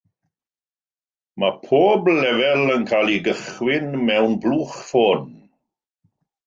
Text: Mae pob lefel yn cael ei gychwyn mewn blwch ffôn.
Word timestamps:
Mae 1.43 1.53
pob 1.67 2.09
lefel 2.23 2.73
yn 2.79 2.89
cael 2.93 3.15
ei 3.19 3.23
gychwyn 3.31 3.89
mewn 4.09 4.35
blwch 4.49 4.77
ffôn. 4.93 5.27